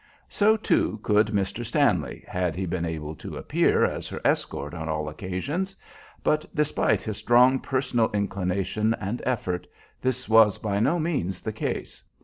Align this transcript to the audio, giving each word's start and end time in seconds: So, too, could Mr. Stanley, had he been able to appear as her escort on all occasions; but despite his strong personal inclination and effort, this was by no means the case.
So, 0.29 0.57
too, 0.57 0.99
could 1.03 1.27
Mr. 1.27 1.63
Stanley, 1.63 2.23
had 2.27 2.55
he 2.55 2.65
been 2.65 2.85
able 2.85 3.13
to 3.17 3.37
appear 3.37 3.85
as 3.85 4.07
her 4.07 4.19
escort 4.25 4.73
on 4.73 4.89
all 4.89 5.07
occasions; 5.07 5.75
but 6.23 6.43
despite 6.55 7.03
his 7.03 7.17
strong 7.17 7.59
personal 7.59 8.09
inclination 8.11 8.95
and 8.99 9.21
effort, 9.27 9.67
this 10.01 10.27
was 10.27 10.57
by 10.57 10.79
no 10.79 10.97
means 10.97 11.41
the 11.41 11.53
case. 11.53 12.01